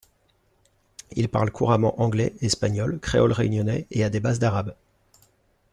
[1.15, 4.73] Il parle couramment anglais, espagnol, créole réunionnais et a des bases d'arabe.